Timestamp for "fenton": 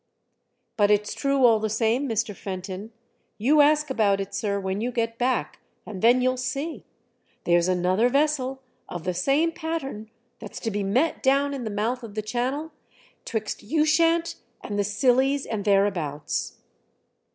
2.35-2.91